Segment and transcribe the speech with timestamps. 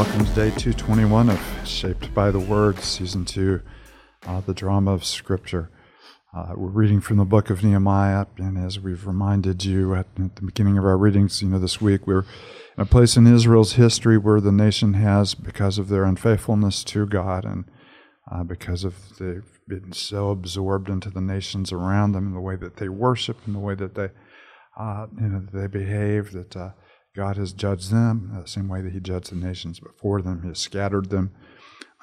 [0.00, 3.60] welcome to day 221 of Shaped by the Word, season two,
[4.26, 5.70] uh, the drama of Scripture.
[6.34, 10.36] Uh, we're reading from the book of Nehemiah, and as we've reminded you at, at,
[10.36, 12.24] the beginning of our readings, you know, this week we're
[12.78, 17.04] in a place in Israel's history where the nation has, because of their unfaithfulness to
[17.04, 17.66] God and
[18.32, 22.56] uh, because of they've been so absorbed into the nations around them, and the way
[22.56, 24.08] that they worship, and the way that they,
[24.78, 26.70] uh, you know, they behave, that uh,
[27.14, 30.42] God has judged them the same way that He judged the nations before them.
[30.42, 31.32] He has scattered them.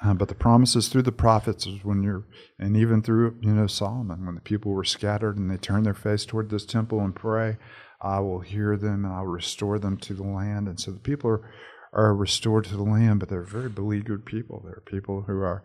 [0.02, 2.24] Uh, but the promises through the prophets is when you're,
[2.58, 5.94] and even through, you know, Solomon, when the people were scattered and they turned their
[5.94, 7.56] face toward this temple and pray,
[8.00, 10.68] I will hear them and I'll restore them to the land.
[10.68, 11.50] And so the people are,
[11.92, 14.62] are restored to the land, but they're very beleaguered people.
[14.64, 15.64] They're people who are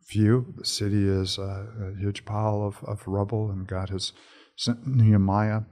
[0.00, 0.54] few.
[0.56, 4.12] The city is a, a huge pile of, of rubble, and God has
[4.56, 5.62] sent Nehemiah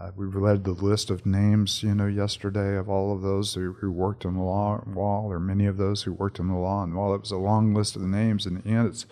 [0.00, 3.74] uh, we read the list of names, you know, yesterday of all of those who,
[3.80, 6.82] who worked on the law wall, or many of those who worked on the law.
[6.82, 9.06] And while it was a long list of the names, in the end, it's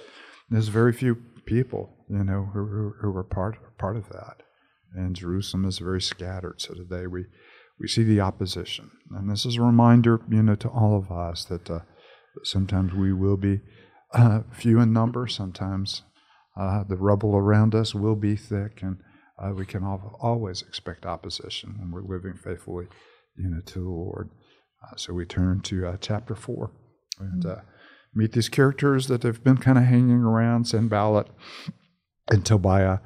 [0.49, 4.43] there's very few people, you know, who, who, who were part part of that.
[4.95, 6.61] And Jerusalem is very scattered.
[6.61, 7.27] So today we
[7.79, 11.45] we see the opposition, and this is a reminder, you know, to all of us
[11.45, 11.81] that uh,
[12.43, 13.61] sometimes we will be
[14.13, 15.27] uh, few in number.
[15.27, 16.03] Sometimes
[16.59, 18.99] uh, the rubble around us will be thick, and
[19.43, 22.87] uh, we can always expect opposition when we're living faithfully,
[23.37, 24.31] you know, to the Lord.
[24.83, 26.73] Uh, so we turn to uh, chapter four
[27.19, 27.61] and mm-hmm.
[28.19, 31.29] meet these characters that have been kind of hanging around Sanballat
[32.31, 32.99] and Tobiah,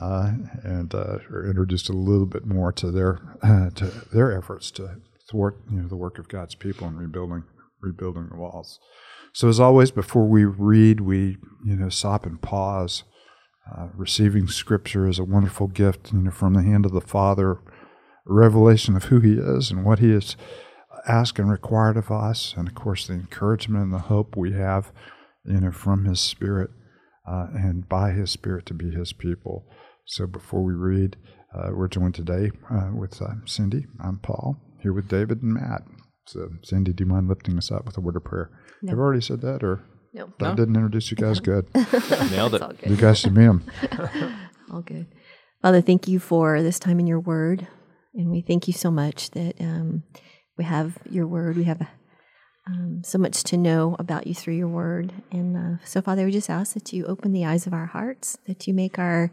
[0.00, 3.38] uh, and uh, are introduced a little bit more to their
[3.74, 4.96] to their efforts to
[5.30, 7.44] thwart you know the work of God's people in rebuilding
[7.80, 8.78] rebuilding the walls.
[9.32, 13.04] So as always, before we read, we you know stop and pause
[13.76, 17.58] uh, receiving Scripture is a wonderful gift you know, from the hand of the Father,
[18.24, 20.36] revelation of who He is and what He has
[21.06, 24.92] asked and required of us, and of course the encouragement and the hope we have,
[25.44, 26.70] you know, from His Spirit
[27.26, 29.66] uh, and by His Spirit to be His people.
[30.06, 31.16] So before we read,
[31.54, 33.86] uh, we're joined today uh, with uh, Cindy.
[34.02, 35.82] I'm Paul here with David and Matt.
[36.26, 38.50] So Cindy, do you mind lifting us up with a word of prayer?
[38.82, 38.92] No.
[38.92, 39.82] I've already said that, or
[40.12, 40.32] no.
[40.38, 41.66] That didn't introduce you guys good.
[42.30, 42.86] Nailed it.
[42.86, 43.64] You guys should meet them.
[44.72, 45.06] all good.
[45.62, 47.66] Father, thank you for this time in your word.
[48.14, 50.02] And we thank you so much that um,
[50.56, 51.56] we have your word.
[51.56, 51.86] We have
[52.66, 55.12] um, so much to know about you through your word.
[55.30, 58.38] And uh, so, Father, we just ask that you open the eyes of our hearts,
[58.46, 59.30] that you make our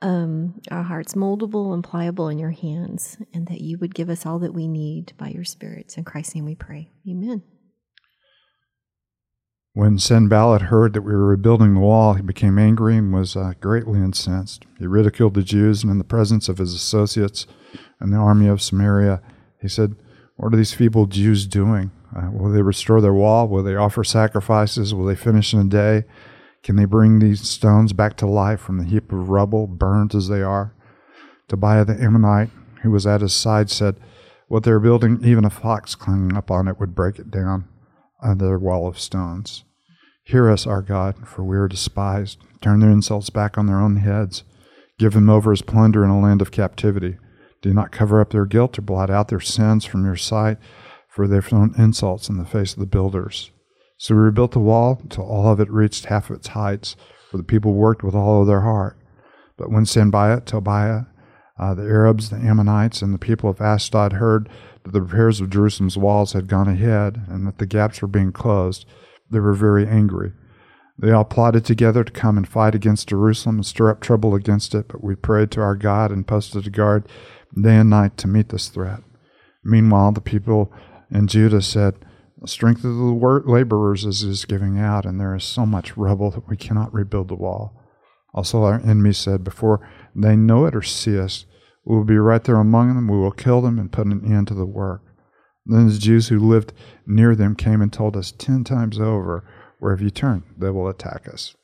[0.00, 4.24] um, our hearts moldable and pliable in your hands, and that you would give us
[4.24, 5.96] all that we need by your spirits.
[5.96, 6.92] In Christ's name we pray.
[7.08, 7.42] Amen.
[9.78, 13.52] When Sanballat heard that we were rebuilding the wall, he became angry and was uh,
[13.60, 14.66] greatly incensed.
[14.76, 17.46] He ridiculed the Jews, and in the presence of his associates
[18.00, 19.22] and the army of Samaria,
[19.62, 19.94] he said,
[20.34, 21.92] What are these feeble Jews doing?
[22.12, 23.46] Uh, will they restore their wall?
[23.46, 24.92] Will they offer sacrifices?
[24.92, 26.02] Will they finish in a day?
[26.64, 30.26] Can they bring these stones back to life from the heap of rubble, burned as
[30.26, 30.74] they are?
[31.46, 32.50] Tobiah the Ammonite,
[32.82, 34.00] who was at his side, said,
[34.48, 37.68] What they are building, even a fox climbing up on it would break it down,
[38.20, 39.62] uh, their wall of stones.
[40.28, 42.36] Hear us, our God, for we are despised.
[42.60, 44.44] Turn their insults back on their own heads.
[44.98, 47.16] Give them over as plunder in a land of captivity.
[47.62, 50.58] Do not cover up their guilt or blot out their sins from your sight,
[51.08, 53.52] for they've thrown insults in the face of the builders.
[53.96, 56.94] So we rebuilt the wall till all of it reached half of its heights,
[57.30, 58.98] for the people worked with all of their heart.
[59.56, 61.04] But when Sanballat, Tobiah,
[61.58, 64.50] uh, the Arabs, the Ammonites, and the people of Ashdod heard
[64.84, 68.30] that the repairs of Jerusalem's walls had gone ahead and that the gaps were being
[68.30, 68.84] closed,
[69.30, 70.32] they were very angry.
[70.98, 74.74] They all plotted together to come and fight against Jerusalem and stir up trouble against
[74.74, 77.06] it, but we prayed to our God and posted a guard
[77.60, 79.00] day and night to meet this threat.
[79.64, 80.72] Meanwhile, the people
[81.10, 81.94] in Judah said,
[82.40, 86.48] The strength of the laborers is, giving out, and there is so much rubble that
[86.48, 87.80] we cannot rebuild the wall.
[88.34, 91.44] Also, our enemies said, Before they know it or see us,
[91.84, 94.48] we will be right there among them, we will kill them and put an end
[94.48, 95.02] to the work.
[95.68, 96.72] Then the Jews who lived
[97.06, 99.44] near them came and told us ten times over,
[99.78, 101.54] Wherever you turn, they will attack us.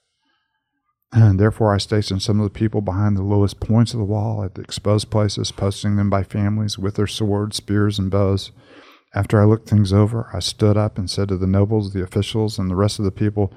[1.13, 4.45] And therefore I stationed some of the people behind the lowest points of the wall
[4.45, 8.53] at the exposed places, posting them by families with their swords, spears, and bows.
[9.15, 12.59] After I looked things over, I stood up and said to the nobles, the officials,
[12.59, 13.53] and the rest of the people,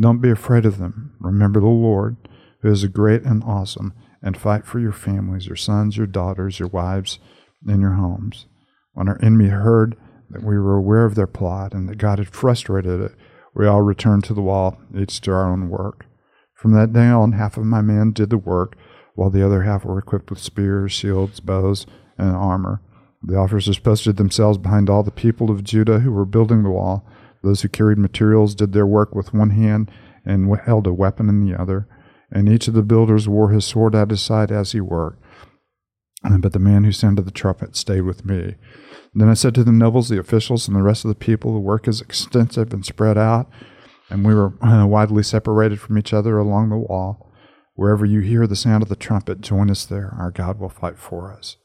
[0.00, 1.14] Don't be afraid of them.
[1.20, 2.16] Remember the Lord,
[2.62, 3.92] who is great and awesome,
[4.22, 7.18] and fight for your families, your sons, your daughters, your wives,
[7.66, 8.46] and your homes.
[8.94, 9.96] When our enemy heard
[10.30, 13.14] that we were aware of their plot and that God had frustrated it,
[13.54, 16.06] we all returned to the wall, each to our own work.
[16.54, 18.76] From that day on, half of my men did the work,
[19.14, 21.86] while the other half were equipped with spears, shields, bows,
[22.16, 22.80] and armor.
[23.22, 27.06] The officers posted themselves behind all the people of Judah who were building the wall.
[27.42, 29.90] Those who carried materials did their work with one hand
[30.24, 31.86] and held a weapon in the other.
[32.30, 35.22] And each of the builders wore his sword at his side as he worked.
[36.24, 38.54] But the man who sounded the trumpet stayed with me.
[39.14, 41.60] Then I said to the nobles, the officials, and the rest of the people, the
[41.60, 43.48] work is extensive and spread out,
[44.10, 47.30] and we were uh, widely separated from each other along the wall.
[47.74, 50.14] Wherever you hear the sound of the trumpet, join us there.
[50.18, 51.56] Our God will fight for us.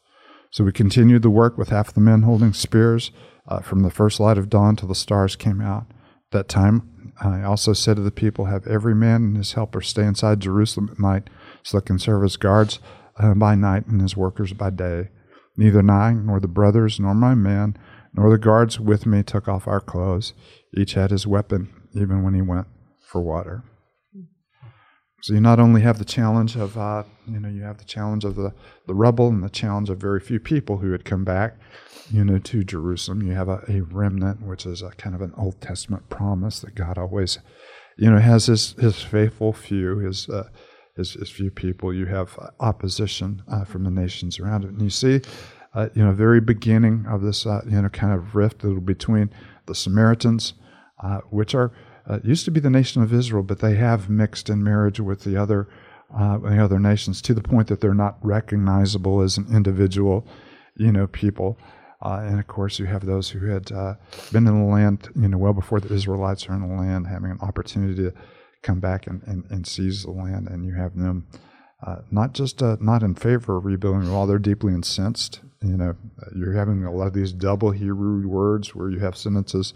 [0.52, 3.12] So we continued the work with half the men holding spears
[3.48, 5.86] uh, from the first light of dawn till the stars came out.
[6.32, 10.04] That time I also said to the people, Have every man and his helper stay
[10.04, 11.30] inside Jerusalem at night,
[11.64, 12.80] so they can serve as guards
[13.20, 15.10] uh, by night and his workers by day.
[15.58, 17.78] Neither I, nor the brothers, nor my men,
[18.14, 20.34] nor the guards with me took off our clothes.
[20.76, 22.68] Each had his weapon, even when he went
[23.02, 23.64] for water.
[25.22, 28.24] So you not only have the challenge of, uh, you know, you have the challenge
[28.24, 28.54] of the,
[28.88, 31.58] the rubble and the challenge of very few people who had come back,
[32.10, 33.22] you know, to Jerusalem.
[33.22, 36.74] You have a, a remnant, which is a kind of an Old Testament promise that
[36.76, 37.40] God always,
[37.98, 40.48] you know, has his, his faithful few, his, uh,
[41.00, 41.94] his, his few people.
[41.94, 44.72] You have opposition uh, from the nations around it.
[44.72, 45.22] And you see,
[45.74, 49.32] uh, you know, very beginning of this, uh, you know, kind of rift between
[49.66, 50.54] the Samaritans,
[51.04, 51.72] uh, which are,
[52.08, 55.24] uh, used to be the nation of Israel, but they have mixed in marriage with
[55.24, 55.68] the other
[56.12, 60.26] uh, the other nations to the point that they're not recognizable as an individual,
[60.76, 61.56] you know, people.
[62.02, 63.94] Uh, and of course, you have those who had uh,
[64.32, 67.30] been in the land, you know, well before the Israelites are in the land, having
[67.30, 68.12] an opportunity to
[68.62, 70.48] come back and, and, and seize the land.
[70.48, 71.28] And you have them
[71.86, 75.96] uh, not just uh, not in favor of rebuilding wall; they're deeply incensed you know,
[76.36, 79.74] you're having a lot of these double Hebrew words where you have sentences,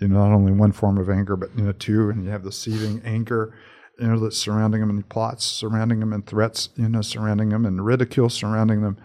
[0.00, 2.44] you know, not only one form of anger, but, you know, two, and you have
[2.44, 3.52] the seething anger,
[3.98, 7.66] you know, that's surrounding them and plots surrounding them and threats, you know, surrounding them
[7.66, 8.96] and ridicule surrounding them.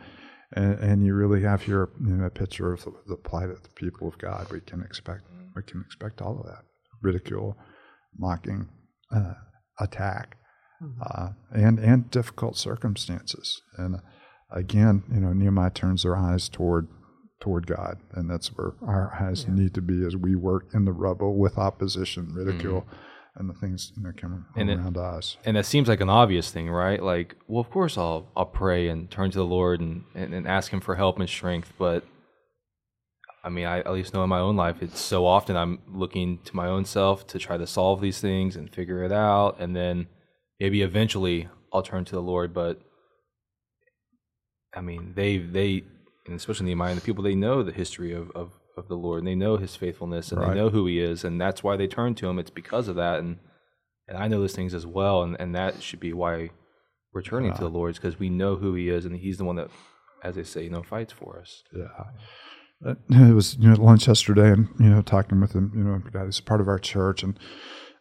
[0.53, 3.63] And, and you really have here, you know, a picture of the, the, plight of
[3.63, 4.51] the people of God.
[4.51, 5.21] We can expect,
[5.55, 6.63] we can expect all of that
[7.01, 7.57] ridicule,
[8.17, 8.67] mocking,
[9.13, 9.33] uh,
[9.79, 10.37] attack,
[10.81, 11.01] mm-hmm.
[11.01, 13.61] uh, and, and difficult circumstances.
[13.77, 14.01] And,
[14.51, 16.87] again, you know, Nehemiah turns their eyes toward
[17.39, 19.55] toward God, and that's where our eyes yeah.
[19.55, 23.39] need to be as we work in the rubble with opposition, ridicule, mm-hmm.
[23.39, 25.37] and the things you know coming and around it, us.
[25.45, 27.01] And that seems like an obvious thing, right?
[27.01, 30.47] Like, well, of course, I'll I'll pray and turn to the Lord and, and, and
[30.47, 32.03] ask Him for help and strength, but.
[33.43, 36.39] I mean, I at least know in my own life, it's so often I'm looking
[36.45, 39.75] to my own self to try to solve these things and figure it out, and
[39.75, 40.07] then
[40.59, 42.53] maybe eventually I'll turn to the Lord.
[42.53, 42.81] But
[44.73, 45.83] I mean, they they
[46.29, 49.19] and especially Nehemiah and the people they know the history of, of, of the Lord
[49.19, 50.49] and they know His faithfulness and right.
[50.49, 52.39] they know who He is and that's why they turn to Him.
[52.39, 53.39] It's because of that and
[54.07, 56.51] and I know those things as well and, and that should be why
[57.13, 59.55] we're turning to the Lord because we know who He is and He's the one
[59.55, 59.69] that,
[60.23, 61.63] as they say, you know, fights for us.
[61.75, 61.87] Yeah.
[62.85, 65.83] Uh, it was you know at lunch yesterday and you know talking with him you
[65.83, 67.37] know he's part of our church and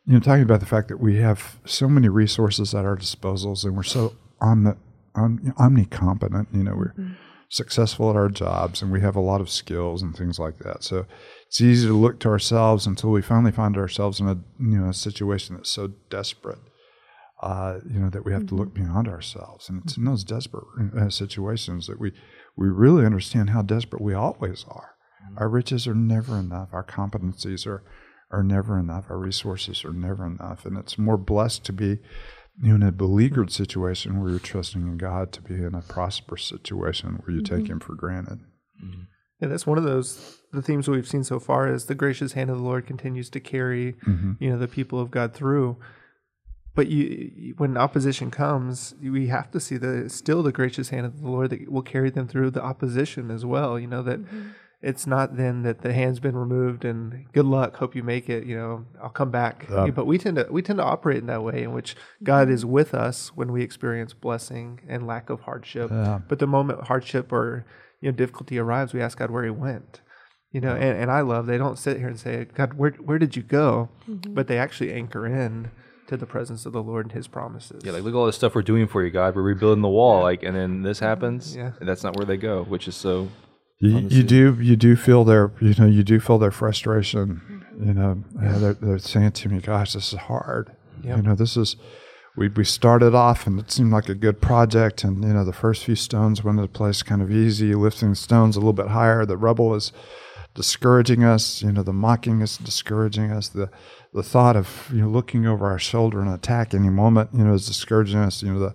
[0.07, 3.65] you know talking about the fact that we have so many resources at our disposals
[3.65, 4.77] and we're so omni-
[5.15, 6.47] om- omnicompetent.
[6.53, 7.13] You know, we're mm-hmm.
[7.49, 10.85] successful at our jobs and we have a lot of skills and things like that.
[10.85, 11.07] So
[11.47, 14.89] it's easy to look to ourselves until we finally find ourselves in a you know
[14.89, 16.59] a situation that's so desperate.
[17.41, 18.57] Uh, you know that we have mm-hmm.
[18.57, 18.87] to look mm-hmm.
[18.87, 20.65] beyond ourselves, and it's in those desperate
[20.99, 22.13] uh, situations that we
[22.59, 24.97] we really understand how desperate we always are.
[25.25, 25.39] Mm-hmm.
[25.39, 26.71] Our riches are never enough.
[26.73, 27.85] Our competencies are
[28.31, 29.07] are never enough.
[29.09, 31.99] Our resources are never enough, and it's more blessed to be
[32.63, 37.21] in a beleaguered situation where you're trusting in God to be in a prosperous situation
[37.23, 37.57] where you mm-hmm.
[37.57, 38.41] take Him for granted.
[38.85, 39.03] Mm-hmm.
[39.41, 42.51] Yeah, that's one of those the themes we've seen so far is the gracious hand
[42.51, 44.33] of the Lord continues to carry mm-hmm.
[44.41, 45.77] you know the people of God through.
[46.79, 51.21] But you, when opposition comes, we have to see the still the gracious hand of
[51.21, 53.79] the Lord that will carry them through the opposition as well.
[53.79, 57.77] You know that mm-hmm it's not then that the hand's been removed and good luck,
[57.77, 58.45] hope you make it.
[58.45, 59.67] You know, I'll come back.
[59.69, 62.49] Yeah, but we tend to we tend to operate in that way, in which God
[62.49, 65.91] is with us when we experience blessing and lack of hardship.
[65.91, 66.21] Yeah.
[66.29, 67.67] But the moment hardship or
[68.01, 70.01] you know difficulty arrives, we ask God where He went.
[70.53, 73.19] You know, and, and I love they don't sit here and say, God, where where
[73.19, 73.89] did you go?
[74.09, 74.33] Mm-hmm.
[74.35, 75.73] But they actually anchor in
[76.09, 77.83] to the presence of the Lord and His promises.
[77.85, 79.37] Yeah, like look at all this stuff we're doing for you, God.
[79.37, 80.25] We're rebuilding the wall, yeah.
[80.25, 81.55] like, and then this happens.
[81.55, 83.29] Yeah, and that's not where they go, which is so
[83.79, 87.41] you, you do you do feel their you know you do feel their frustration.
[87.51, 87.89] Mm-hmm.
[87.89, 88.59] You know yeah.
[88.59, 90.75] they're, they're saying to me, "Gosh, this is hard.
[91.05, 91.17] Yep.
[91.17, 91.77] You know this is."
[92.37, 95.53] We, we started off and it seemed like a good project and you know the
[95.53, 98.89] first few stones went into place kind of easy lifting the stones a little bit
[98.89, 99.91] higher the rubble is
[100.55, 103.71] discouraging us you know the mocking is discouraging us the
[104.13, 107.55] the thought of you know looking over our shoulder and attack any moment you know
[107.55, 108.75] is discouraging us you know the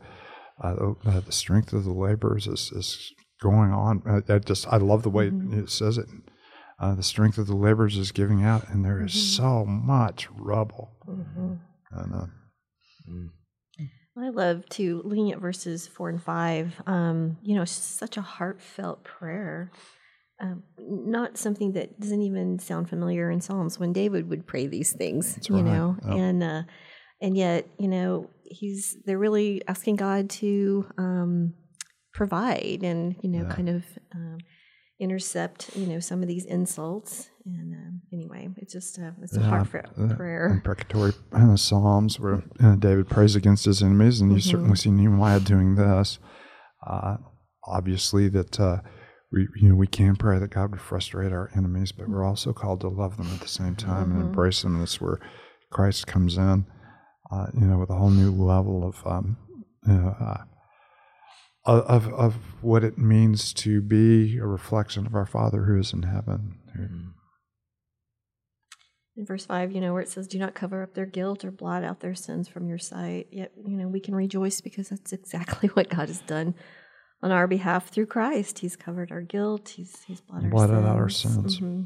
[0.61, 4.01] uh, the strength of the laborers is, is going on.
[4.05, 5.59] I, I just I love the way mm-hmm.
[5.59, 6.07] it says it.
[6.79, 9.43] Uh, the strength of the laborers is giving out, and there is mm-hmm.
[9.43, 10.91] so much rubble.
[11.07, 11.53] Mm-hmm.
[11.91, 12.25] And, uh,
[13.09, 13.29] mm.
[14.17, 16.73] I love to looking at verses four and five.
[16.85, 19.71] Um, you know, such a heartfelt prayer.
[20.43, 24.91] Um, not something that doesn't even sound familiar in Psalms when David would pray these
[24.91, 25.63] things, That's you right.
[25.63, 26.17] know, yep.
[26.17, 26.63] and uh,
[27.21, 31.53] and yet you know he's they're really asking God to um,
[32.13, 33.55] provide and you know yeah.
[33.55, 33.83] kind of
[34.13, 34.37] um,
[34.99, 39.39] intercept you know some of these insults and um, anyway it's just a, it's a
[39.39, 44.29] yeah, heartfelt uh, prayer imprecatory uh, psalms where uh, david prays against his enemies and
[44.29, 44.37] mm-hmm.
[44.37, 46.19] you certainly see nehemiah doing this
[46.87, 47.17] uh,
[47.65, 48.77] obviously that uh,
[49.33, 52.53] we you know we can pray that god would frustrate our enemies but we're also
[52.53, 54.19] called to love them at the same time mm-hmm.
[54.19, 55.19] and embrace them And that's where
[55.71, 56.65] christ comes in
[57.31, 59.37] uh, you know with a whole new level of um,
[59.87, 60.45] know,
[61.65, 66.03] of, of what it means to be a reflection of our Father who is in
[66.03, 66.59] heaven.
[66.77, 67.09] Mm-hmm.
[69.15, 71.51] In verse 5, you know, where it says, Do not cover up their guilt or
[71.51, 73.27] blot out their sins from your sight.
[73.31, 76.55] Yet, you know, we can rejoice because that's exactly what God has done
[77.23, 78.59] on our behalf through Christ.
[78.59, 81.57] He's covered our guilt, He's, he's blotted, blotted out our sins.
[81.57, 81.83] Mm-hmm.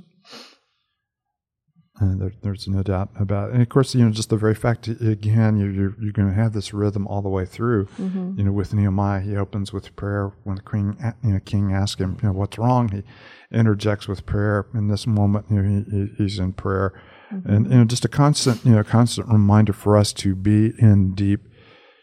[2.00, 3.54] And there, there's no doubt about it.
[3.54, 6.34] And of course, you know, just the very fact, again, you're, you're, you're going to
[6.34, 7.86] have this rhythm all the way through.
[8.00, 8.34] Mm-hmm.
[8.38, 10.32] You know, with Nehemiah, he opens with prayer.
[10.44, 12.90] When the king, you know, king asks him, you know, what's wrong?
[12.90, 13.04] He
[13.52, 14.68] interjects with prayer.
[14.76, 16.94] In this moment, you know, he, he's in prayer.
[17.34, 17.50] Mm-hmm.
[17.52, 21.16] And, you know, just a constant, you know, constant reminder for us to be in
[21.16, 21.48] deep,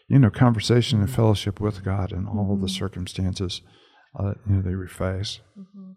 [0.07, 2.61] you know, conversation and fellowship with God in all mm-hmm.
[2.61, 3.61] the circumstances,
[4.19, 5.39] uh, you know, that we face.
[5.57, 5.91] Mm-hmm.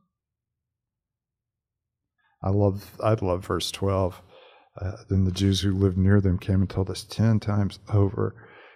[2.43, 4.23] I love I love verse twelve.
[4.81, 8.35] Uh, then the Jews who lived near them came and told us ten times over.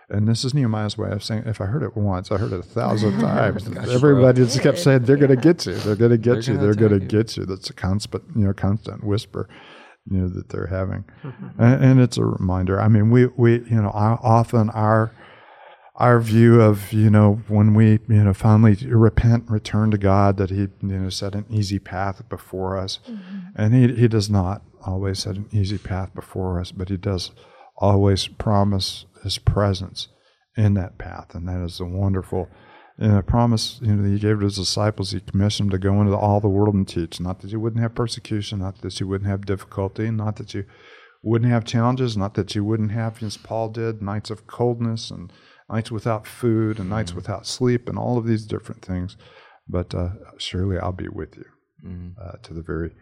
[0.09, 2.59] And this is Nehemiah's way of saying, if I heard it once, I heard it
[2.59, 3.67] a thousand times.
[3.89, 5.75] Everybody just kept saying, "They're going to get you.
[5.75, 6.61] They're going to get they're you.
[6.61, 9.49] They're going to get you." That's a constant, you know, constant whisper,
[10.11, 11.63] you know, that they're having, mm-hmm.
[11.63, 12.81] and, and, it's a reminder.
[12.81, 15.13] I mean, we we you know, often our
[15.97, 20.37] our view of you know when we you know finally repent and return to God
[20.39, 23.39] that He you know set an easy path before us, mm-hmm.
[23.55, 27.31] and He He does not always set an easy path before us, but He does
[27.77, 30.09] always promise His presence
[30.57, 32.49] in that path, and that is a wonderful.
[33.03, 35.11] And a promise, you know, he gave to his disciples.
[35.11, 37.19] He commissioned them to go into all the world and teach.
[37.19, 40.67] Not that you wouldn't have persecution, not that you wouldn't have difficulty, not that you
[41.21, 45.33] wouldn't have challenges, not that you wouldn't have, as Paul did, nights of coldness and
[45.69, 47.19] nights without food and nights mm-hmm.
[47.19, 49.17] without sleep and all of these different things.
[49.69, 51.47] But uh, surely I'll be with you
[51.85, 52.11] mm-hmm.
[52.23, 52.93] uh, to the very,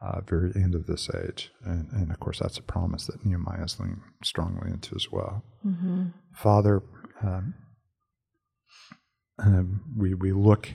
[0.00, 1.52] uh, very end of this age.
[1.66, 5.44] And, and, of course, that's a promise that Nehemiah is leaning strongly into as well.
[5.66, 6.04] Mm-hmm.
[6.34, 6.82] Father,
[7.22, 7.52] um,
[9.40, 10.70] um, we, we look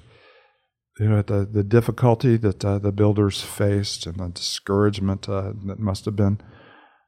[0.99, 5.51] you know, at the, the difficulty that uh, the builders faced and the discouragement uh,
[5.65, 6.39] that must have been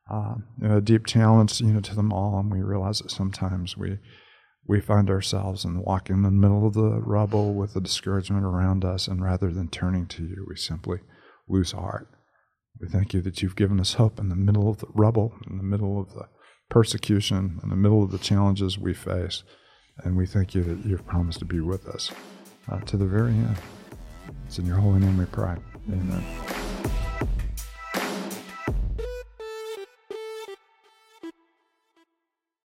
[0.09, 2.39] uh, you know, a deep challenge, you know, to them all.
[2.39, 3.99] And we realize that sometimes we
[4.67, 8.83] we find ourselves and walking in the middle of the rubble with the discouragement around
[8.83, 10.99] us, and rather than turning to you, we simply
[11.47, 12.09] lose heart.
[12.81, 15.57] We thank you that you've given us hope in the middle of the rubble, in
[15.57, 16.27] the middle of the
[16.69, 19.43] persecution, in the middle of the challenges we face.
[20.03, 22.11] And we thank you that you've promised to be with us
[22.69, 23.57] uh, to the very end.
[24.45, 25.55] It's in your holy name we pray.
[25.91, 26.66] Amen.